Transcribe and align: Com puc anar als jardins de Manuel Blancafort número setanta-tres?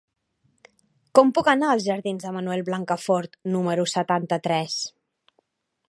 Com 1.19 1.33
puc 1.37 1.51
anar 1.53 1.69
als 1.73 1.85
jardins 1.89 2.25
de 2.27 2.31
Manuel 2.39 2.65
Blancafort 2.71 3.39
número 3.57 3.87
setanta-tres? 3.95 4.81